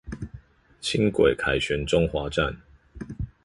[0.81, 2.57] 輕軌凱旋中華站